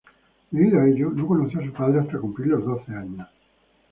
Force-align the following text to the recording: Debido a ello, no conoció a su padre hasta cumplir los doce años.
Debido 0.49 0.79
a 0.81 0.87
ello, 0.87 1.11
no 1.11 1.27
conoció 1.27 1.59
a 1.59 1.63
su 1.65 1.71
padre 1.73 1.99
hasta 1.99 2.17
cumplir 2.17 2.47
los 2.47 2.65
doce 2.65 2.91
años. 2.91 3.27